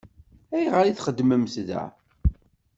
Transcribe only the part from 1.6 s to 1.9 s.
da?